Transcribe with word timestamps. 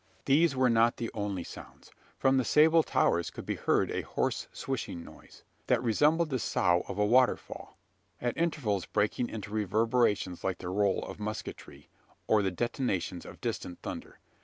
These 0.25 0.55
were 0.55 0.67
not 0.67 0.97
the 0.97 1.11
only 1.13 1.43
sounds. 1.43 1.91
From 2.17 2.37
the 2.37 2.43
sable 2.43 2.81
towers 2.81 3.29
could 3.29 3.45
be 3.45 3.53
heard 3.53 3.91
a 3.91 4.01
hoarse 4.01 4.47
swishing 4.51 5.03
noise, 5.03 5.43
that 5.67 5.83
resembled 5.83 6.31
the 6.31 6.39
sough 6.39 6.81
of 6.87 6.97
a 6.97 7.05
waterfall 7.05 7.77
at 8.19 8.35
intervals 8.35 8.87
breaking 8.87 9.29
into 9.29 9.51
reverberations 9.51 10.43
like 10.43 10.57
the 10.57 10.69
roll 10.69 11.03
of 11.05 11.19
musketry, 11.19 11.87
or 12.25 12.41
the 12.41 12.49
detonations 12.49 13.27
of 13.27 13.41
distant 13.41 13.79
thunder! 13.83 14.17